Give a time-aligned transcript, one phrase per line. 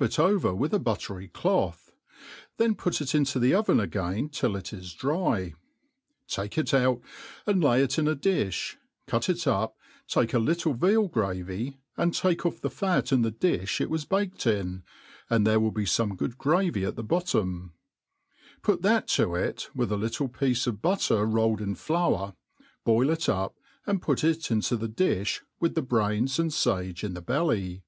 [0.00, 1.90] i it over with a battery cloth;
[2.56, 5.54] then put it into the oven again till it is dry;
[6.28, 7.00] take it put,
[7.48, 8.76] and lay it in a difli:
[9.08, 9.76] cut it up,
[10.06, 14.04] take a little veal gravy, and talce off the hi in the diih it was
[14.04, 14.84] baked in,
[15.28, 17.72] and there will be fome good gravy at the bottom;
[18.62, 23.10] put that to it, with a little piece of butter rolled in flour $ boil
[23.10, 23.52] it np,
[23.84, 27.82] and put it into the difli, with the brains and fage in the belJy.